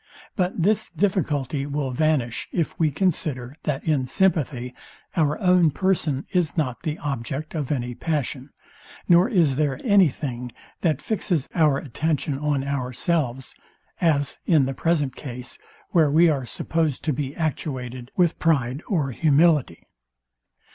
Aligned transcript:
But 0.35 0.59
this 0.63 0.89
difficulty 0.89 1.67
will 1.67 1.91
vanish, 1.91 2.49
if 2.51 2.73
we 2.79 2.89
consider 2.89 3.55
that 3.65 3.83
in 3.83 4.07
sympathy 4.07 4.73
our 5.15 5.39
own 5.39 5.69
person 5.69 6.25
is 6.31 6.57
not 6.57 6.79
the 6.81 6.97
object 6.97 7.53
of 7.53 7.71
any 7.71 7.93
passion, 7.93 8.49
nor 9.07 9.29
is 9.29 9.57
there 9.57 9.79
any 9.83 10.09
thing, 10.09 10.51
that 10.81 11.03
fixes 11.03 11.47
our 11.53 11.77
attention 11.77 12.39
on 12.39 12.63
ourselves; 12.63 13.53
as 14.01 14.39
in 14.47 14.65
the 14.65 14.73
present 14.73 15.15
case, 15.15 15.59
where 15.91 16.09
we 16.09 16.29
are 16.29 16.47
supposed 16.47 17.03
to 17.03 17.13
be 17.13 17.35
actuated 17.35 18.09
with 18.17 18.39
pride 18.39 18.81
or 18.87 19.11
humility. 19.11 19.85